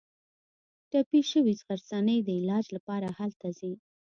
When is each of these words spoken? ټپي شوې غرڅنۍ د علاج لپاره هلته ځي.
ټپي 0.89 1.21
شوې 1.31 1.53
غرڅنۍ 1.65 2.17
د 2.23 2.29
علاج 2.39 2.65
لپاره 2.75 3.07
هلته 3.19 3.47
ځي. 3.59 3.73